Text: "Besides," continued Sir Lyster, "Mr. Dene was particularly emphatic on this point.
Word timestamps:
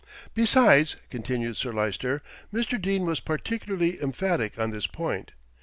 "Besides," 0.33 0.95
continued 1.11 1.57
Sir 1.57 1.71
Lyster, 1.71 2.23
"Mr. 2.51 2.81
Dene 2.81 3.05
was 3.05 3.19
particularly 3.19 4.01
emphatic 4.01 4.57
on 4.57 4.71
this 4.71 4.87
point. 4.87 5.29